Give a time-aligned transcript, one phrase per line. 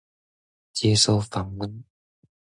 [0.73, 1.83] 接受訪問